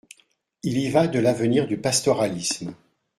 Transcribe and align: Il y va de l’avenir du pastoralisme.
Il 0.63 0.79
y 0.79 0.89
va 0.89 1.07
de 1.07 1.19
l’avenir 1.19 1.67
du 1.67 1.77
pastoralisme. 1.77 2.73